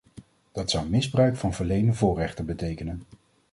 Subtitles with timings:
[0.51, 3.01] Dat zou misbruik van verleende voorrechten betekenen.